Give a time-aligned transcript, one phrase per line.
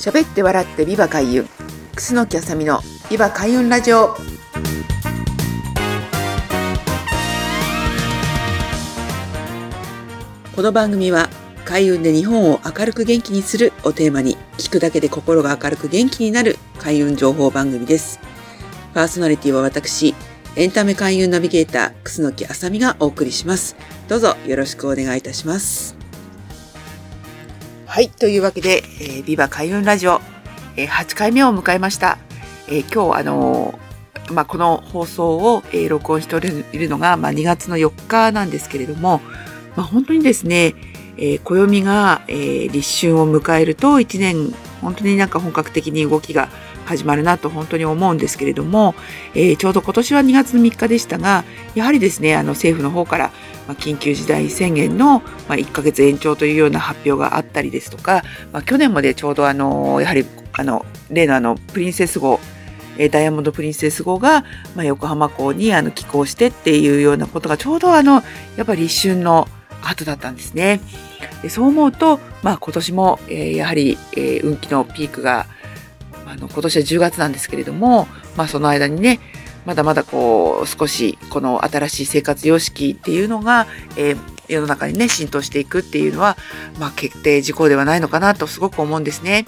[0.00, 1.46] 喋って笑ってビバ開運。
[1.94, 2.80] 楠木あさみの
[3.10, 4.16] ビバ開運ラジオ。
[10.56, 11.28] この番組は
[11.66, 18.20] 開運で日本を明るく元気にするをテーマに聞くだけで心が明るく元気になる開運情報番組です。
[18.94, 20.14] パーソナリティは私
[20.56, 23.76] エンタメ開運ナビゲーター楠木あさみがお送りします。
[24.08, 25.99] どうぞよろしくお願いいたします。
[27.90, 28.08] はい。
[28.08, 30.20] というわけで、えー、ビバ開運ラジオ、
[30.76, 32.18] えー、8回目を迎えました。
[32.68, 39.20] えー、今日、あのー、まあ、この放送を、えー、録音しているのが、まあ、2月の4日なんですけれども、
[39.74, 40.76] まあ、本当にですね、
[41.16, 46.48] えー、暦が、えー、立春を迎えると1年、本当になんか本格的に動きが
[46.84, 48.94] 始まるなと本当に思うんですけれども、
[49.34, 51.44] えー、ちょうど今年は2月の3日でしたが、
[51.74, 53.32] やはりですね、あの政府の方から、
[53.68, 62.40] まあ、緊急事態宣言の、まあ、1ヶ月延長というような発表があったりですとか、まあ、去年までちょうどあの、やはりあの、例のあの、プリンセス号、
[63.08, 68.22] ダイヤモンド・プリンセス号が、まあ、横浜港にあの寄港してっていうようなことがちょうどあの
[68.56, 69.48] やっぱり立春の
[69.82, 70.80] 後だったんですね。
[71.42, 75.46] でそう思うと、まあ、今年も、えー、やはり、えー、運気のピークが
[76.30, 79.18] あの今年は10月なんですけれども、まあ、その間にね
[79.66, 86.36] まだまだこう少しこの新しい生活様式っていうのが、えー、世の中にね浸透していくっていうのは、
[86.78, 89.44] まあ、決定事項ではないのかなとすごく思うんですね。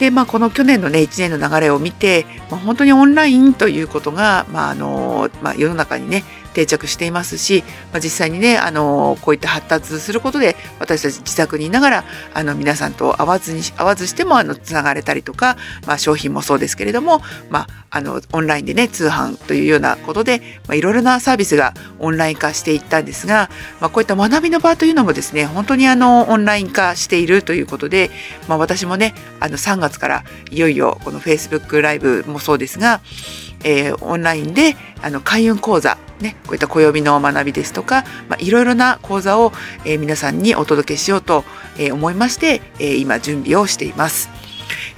[0.00, 15.56] で、まあ、この去年のね、1年の流れを見て、まあ、本当にオンラインということが、まあ、あの、まあ、世の中にね、定着していますし、まあ、実際にねあのこういった発達することで私たち自宅にいながらあの皆さんと会わずに会わずしてもあのつながれたりとか、
[15.86, 28.10] まあ、商品もそうですけれども、まあ、あのオンラインでね通販というようなことで、まあ、いろいろなサービスがオンライン化していったんですが、まあ、こういった学びの場というのもですね本当にあのオンライン化しているということで、
[28.48, 33.00] まあ、私もねあの3月からいよいよこの Facebook ライブもそうですが
[33.64, 39.52] えー、オンラインであの開運講座ね、こういった暦の学びですとか、まあ、いろいろな講座を、
[39.84, 41.44] えー、皆さんにお届けしようと、
[41.78, 44.28] えー、思いまして、えー、今準備をしています。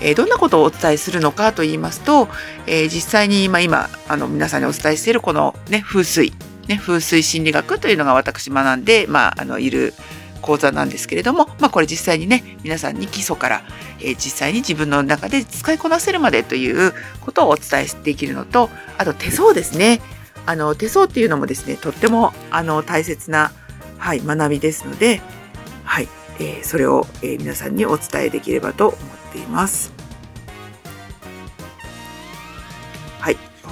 [0.01, 2.29] えどんなことをお伝えするのかと言いますと、
[2.67, 6.33] え実際に今今あの皆さんにお伝えしているこの、ね、風水、
[6.67, 9.95] ね、風水心理学というのが私学んで、まあ、あのいる
[10.43, 13.63] 講座なんですけれども、まあ、これ実際にね皆さんに基礎から、
[14.01, 18.69] えー、実際に自分の中で使いこなせるまでということをお伝えできるのと
[18.99, 20.01] あと手相ですね
[20.47, 23.53] あの手相っていうのもですねとってもあの大切な、
[23.99, 25.21] はい、学びですので、
[25.85, 26.09] はい
[26.39, 30.02] えー、それを、えー、皆さんにお伝えできればと思っています。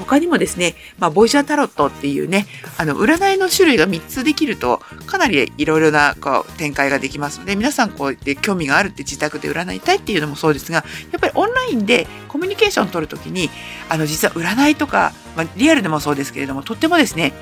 [0.01, 2.47] 他にもですね、まあ、ボイジャータロットっていうね、
[2.79, 13.51] あの、占いの種類が3つできると、かなりいろいろなこう展開ができますので、皆さんこうやって興味があるって自宅で占いたいっていうのもそうですが、やっぱりオンラインでコミュニケーションを取るときに、
[13.89, 17.33] あの、実は占いとか、まあ、リアルでもそうですけれども、とってもですね、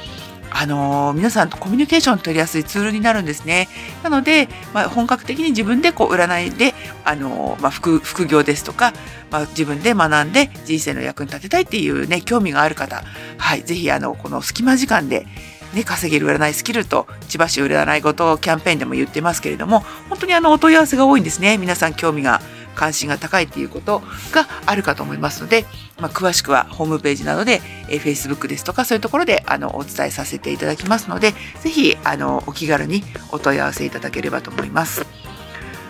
[0.51, 3.69] あのー、皆さんとコミュニケーション取りやすいツールになるんですね。
[4.03, 8.93] なので、まあ、本格的に自分でこう占いで、あのー、まあ、副副業ですとか、
[9.31, 13.03] まあ、自分で学んで人生の役に立てたいっていうね興味がある方、
[13.37, 15.27] はい、ぜひあのこの隙間時間で
[15.75, 22.41] ね、稼げる占いスキルと千葉市占いごとキャンペーンでも言ってますけれども本当にあのお問い合わせが多いんですね皆さん興味が
[22.79, 24.01] 関心が高いっていうこと
[24.31, 25.65] があるかと思いますので、
[25.99, 33.03] まあ、詳しくはホームページなどで、えー、Facebook ですとかそういうところであのお伝えさせていただきますので、ぜひあのお気軽に
[33.33, 35.05] お問い合わせいただければと思います。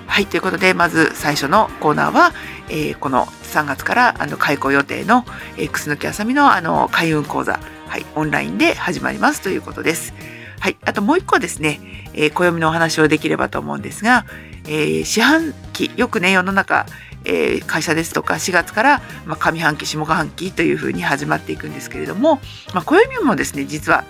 [0.07, 2.33] はい、ということで、まず最初のコーナーは、
[2.71, 5.25] えー、この3月からあの開講予定の、
[5.59, 10.15] えー、楠木あさみのあの開運講座、はい、オンラインで始まりますということです。
[10.61, 11.79] はい、あともう一個ですね、
[12.15, 14.25] えー、暦のお話をできればと思うんですが、
[14.67, 16.87] えー、四半期よくね世の中、
[17.25, 22.41] えー、会社ですとか4月から、まあ、上半期下半期というふうに始まっていくんですけれども、
[22.75, 24.05] まあ、暦もですね実は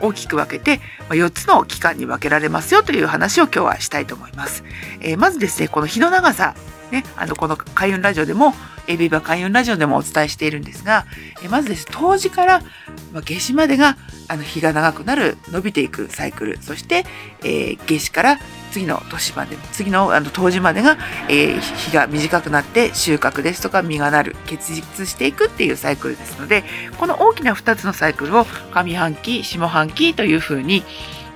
[0.00, 4.64] 大きく分けて4つの期間に分けられますよという話を今日はしたいと思います。
[5.00, 6.54] えー、まずですねこの日の長さ
[6.90, 8.54] ね、あのこの開運ラジオでも
[8.86, 11.06] エビバ開運ラジオでもお伝えしているんですが、
[11.42, 11.86] えまずです。
[11.90, 12.62] 冬至から
[13.12, 13.96] 夏至までが
[14.28, 16.58] あの日が長くなる伸びていくサイクル。
[16.62, 17.04] そして、
[17.42, 18.38] えー、夏至から
[18.74, 20.98] 次の年まで次のあの冬至までが、
[21.28, 26.64] えー、日が短くなって収穫ですとか実がなる結実していくっていうサイクルですので
[26.98, 30.82] この大きな2つのサイクルを上半期下半期というふうに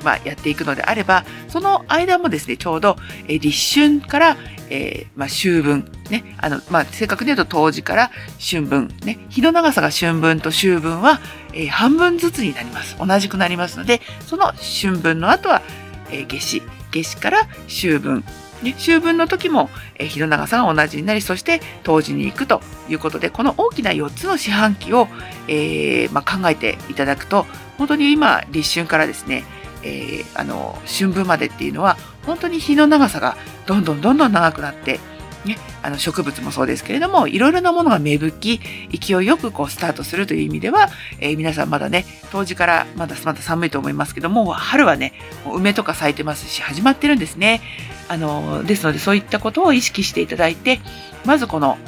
[0.02, 2.96] まあ、やっていくのであればその間もですねちょうど、
[3.26, 4.36] えー、立春から、
[4.70, 11.20] えーまあ、秋分ねあの、まあ、正確に言うと冬至から春分ね日の長さが春分と秋分は、
[11.52, 15.62] えー、半分ずつになります同じくなりますのでその春分の後は、
[16.10, 16.62] えー、夏至
[16.92, 18.24] 夏至から秋分。
[18.62, 25.06] ね、秋分の時も、え日の長さが同じになり、そして冬至に行くということで、この大きな4つの四半期を、
[25.46, 27.46] えー、まあ、考えていただくと、
[27.76, 29.44] 本当に今、立春からですね、
[29.82, 31.96] えー、あの、春分までっていうのは、
[32.26, 33.36] 本当に日の長さが
[33.66, 35.00] どんどんどんどん長くなって、
[35.44, 40.88] ね、あの植物もそうですけれども、いろいろなものが芽吹き、勢いよくこうスタートするという意味では、
[41.20, 45.12] えー、皆さんまだね、冬至からまだまだ寒いと思いますけども、春はね、
[45.50, 47.62] 梅とか咲いてますし、始まってるんですね。
[48.08, 50.80] あの、ですのでそういったことを意識していただいて、
[51.24, 51.78] まずこの、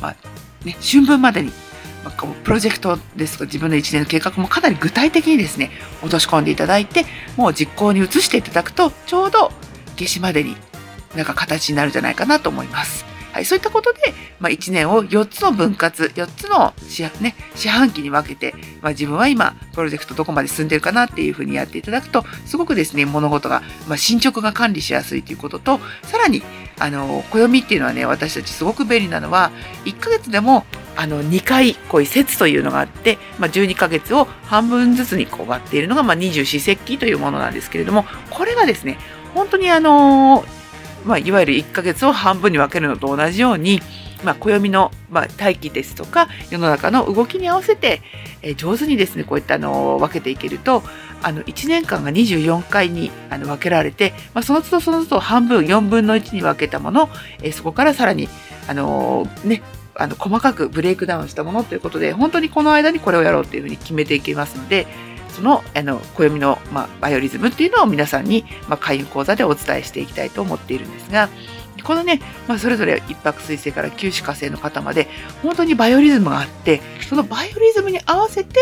[0.00, 0.16] まあ、
[0.64, 1.52] ね、春分までに、
[2.10, 5.70] こうプロジェクトですとか自分の一年の計画もかなり具体的にですね、
[6.02, 7.04] 落とし込んでいただいて、
[7.36, 9.52] もう実行に移していただくと、ちょうど
[9.96, 10.56] 夏至までに
[11.14, 13.12] なんか形になるんじゃないかなと思います。
[13.32, 14.00] はい、そういったことで、
[14.40, 26.42] まあ、1年を4つの分割、4つの四,、ね、四半期に分けて、まあ、自分は今、プロジェクトどこまで進んでるかなっていうふうにやっていただくと、すごくですね、物事が、まあ、進捗が管理しやすいということと、さらに、
[26.78, 29.50] あの、暦っていうのはね、私たちすごく便利なのは、
[29.86, 30.66] 1ヶ月でも、
[30.96, 38.98] あの、2回、こういう節というのがあって、まあ、12ヶ月を半分ずつにこう割っているのが、まあ、二十四節気というものなんですけれども、これがですね、
[39.34, 40.44] 本当にあの
[41.04, 43.80] まあ、いわゆる1ヶ月を半分に分けるのと同じように、
[44.24, 48.02] まあ、暦の、まあ、大気ですとか世の中の動きに合わせて、
[48.42, 50.82] えー、上手にですねこういったあの分けていけると
[51.22, 57.08] あの1年間が24回にあの分けられて、まあ、その都度その都度半分4分の1に分けたもの、
[57.42, 58.28] えー、そこからさらに
[58.68, 59.62] あのー、ね
[59.94, 64.86] あの細かくブレイクダウンしたものということで本当にこの間にこれをやろうというふうに決めていけますので
[65.28, 71.28] そのあの暦の、まあ、バイオリズムっていうのを皆さんに、まあ、開運講座でお伝えしていきたいと思っているんですが
[71.82, 75.08] このね、まあ、それぞれ一泊水星から九死火星の方まで
[75.42, 78.60] 本当にバイオリズムがあってそのバイオリズムに合わせて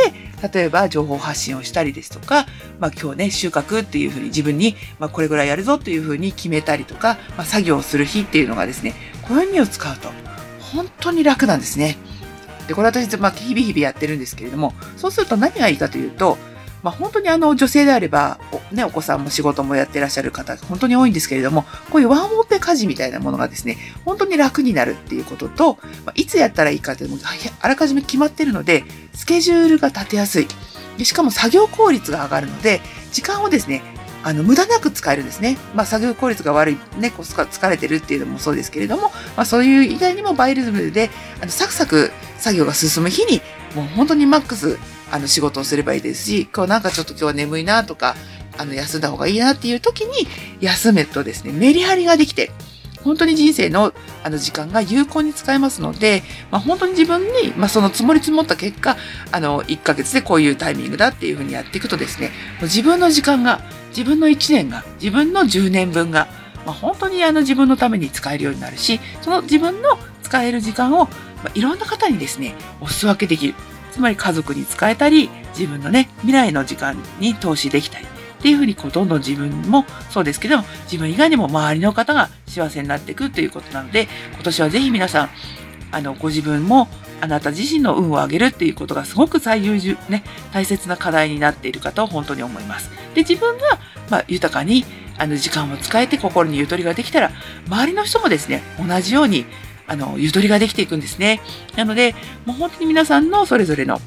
[0.53, 2.47] 例えば情報発信をしたりですとか、
[2.79, 8.95] まあ、今日ね収穫っていうふうに自分に、まあ、これぐらいやるぞというふうに決めたりとか、まあ、作業をする日っていうのがですね
[9.29, 10.09] 暦を使うと
[10.75, 11.97] 本当に楽なんですね。
[12.69, 16.39] でこれ私、まあ、日々日々やってるんですけれどもそうすると何がいいかというと
[16.83, 18.39] まあ、本当にあの女性であれば
[18.73, 27.23] お,、ね、お子さんも仕事もやってらっしゃる方本当に多いんですけれどもこういうワンオペ家事みたいなものがですね本当に楽になるっていうことと、まあ、いつやったらいいかというのも
[27.61, 28.85] あらかじめ決まってるので
[29.15, 30.49] スケジュールが立てやすい
[31.05, 32.81] しかも作業効率が上がるので
[33.13, 33.83] 時間をですね
[34.23, 35.57] あの無駄なく使えるんですね。
[35.75, 39.05] まあ、作業効率が悪い、ね、こう疲れてるっていうのもそうですけれども、
[39.37, 43.41] まあ、そういう以外にもバイリズムであのサクサク作業が進む日に
[43.75, 44.79] もう本当にマックス
[45.11, 48.15] あの仕事をすればいいですし、今日なんかちょっと今日は眠いなとか、
[48.59, 50.27] あの休んだ方がいいなっていう時に
[50.61, 52.51] 休めとですね、メリハリができて、
[53.03, 53.93] 本当に人生の
[54.23, 58.97] あの時間が有効に使えますので、まあ、本当に自分に、まあ、その積もり積もった結果、
[59.33, 62.31] あの、1ヶ月でこういうタイミングだっていうふうにやっていくとですね、
[62.63, 66.29] 自分の時間が、自分の1年が、自分の10年分が、
[66.65, 71.11] まあ、本当にあの自分のために使えるようになるし、その自分の使える時間を、ま
[71.47, 73.55] あ、いろんな方にですね、お裾分けできる。
[73.91, 75.29] つまり家族に使えたり、
[75.59, 85.31] 自分のね、未来の時間に投資できたり、っていうふうにこうどんどん自分もそうですけども、自分以外にも周りの方が幸せになっていくということなので、今年はぜひ皆さん、
[85.93, 86.89] あの、ご自分も
[87.21, 92.91] あなた自身の運を上げるっていうことがすごく最優秀、ね、大切な課題になっているかと本当に思います。
[93.15, 93.79] で、自分が、
[94.09, 94.85] まあ、豊かに、
[95.19, 97.31] あの、時間を使えて心にゆとりができたら、
[97.67, 99.45] 周りの人もですね、同じように、
[99.87, 101.41] あの、ゆとりができていくんですね。
[101.77, 102.15] なので、
[102.47, 104.01] もう本当に皆さんのそれぞれの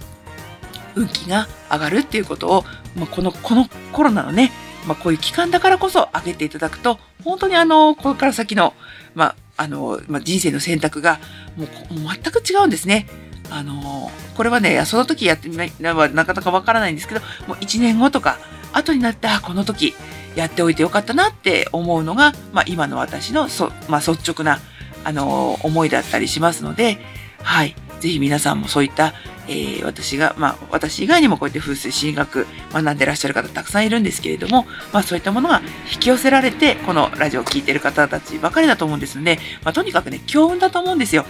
[0.96, 4.52] 運気が上がるっていうことを、まあ、この、このコロナのね、
[4.88, 8.74] まあ、こういう期間だからこそ上げていただくと、本当にあの、これから先の、
[9.14, 11.20] まあ、あの、まあ、人生の選択が
[11.56, 13.08] もうもう全く違うんですね。
[13.50, 18.38] あの、これはね、その時やってみないなかなかわからないんですけど、もう1年後とか、
[18.72, 19.94] 後になって、あ、この時
[20.36, 24.60] やっておいてよかったなって思うのが、まあ、今の私のそ、まあ、率直な
[25.04, 26.98] あの、思いだったりしますので、
[27.42, 27.76] はい。
[28.00, 29.14] ぜひ皆さんもそういった、
[29.48, 41.26] えー、私が、まあ、私以外にもこうやって風水心理学学んでらっしゃる方たくさんいるんですけれども、まあそういったものが引き寄せられて、このラジオを聴いてる方たちばかりだと思うんですので、まあとにかくね、強運だと思うんですよ。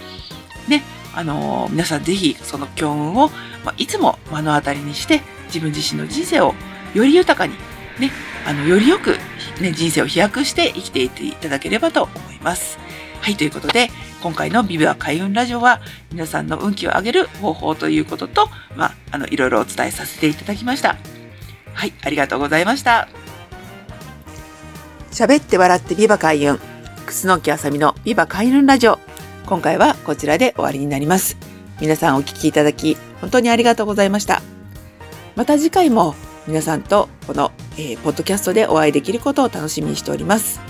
[0.68, 0.82] ね、
[1.14, 3.30] あのー、皆さんぜひその強運を、
[3.64, 6.54] まあ、いつも目の当たりにして、自分自身の人生を
[6.94, 7.54] より豊かに、
[7.98, 8.10] ね、
[8.46, 9.16] あの、よりよく、
[9.60, 12.78] ね、人生を飛躍して生きていっていただければと思います。
[13.20, 13.90] はい、ということで、
[14.24, 20.96] 今回のビビア開運ラジオは、皆さんの運気を上げる方法ということと、まあ、あの、いろいろお伝えさせていただきました。
[21.74, 23.06] はい、ありがとうございました。
[25.10, 26.58] 喋って笑ってビバ開運。
[27.04, 28.98] 楠木あさみのビバ開運ラジオ。
[29.44, 31.36] 今回はこちらで終わりになります。
[31.78, 34.40] 皆さんお聞きいただき、本当にありがとうございました。
[35.36, 36.14] また次回も
[36.46, 40.62] 皆さんとこの、えー、ポッドキャストでお会いできることを楽しみにしております。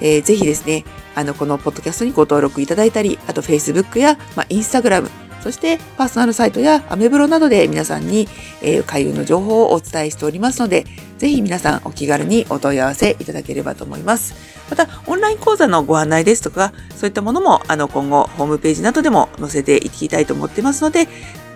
[0.00, 0.84] えー、ぜひですね、
[1.16, 5.08] あの、このポッドキャストにご登録いただいたり、あと Facebook や、まあ、Instagram、
[5.42, 8.28] そしてパーソナルサイトやアメブロなどで皆さんに、
[8.62, 10.84] えー、開運の情報をお伝えしておりますので、
[11.18, 14.34] ぜひ皆さんお気軽にお問い合わせいただければと思います。
[14.68, 21.06] また、オンライン講座のご案内ですとか、そういったものも、あの、今後、ホームページなどでも載せていきたいと思ってますので、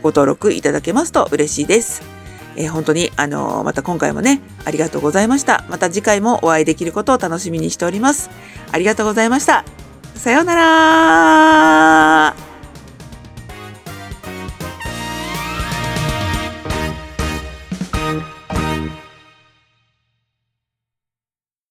[0.03, 2.20] ご登録いただけますと嬉しいです。
[2.61, 5.65] えー、本当に、あのー、また今回もね、ありがとうございました。
[5.69, 8.31] また次回もお会いできることを楽しみにしております。
[8.71, 9.65] ありがとうございました。
[10.15, 12.50] さようなら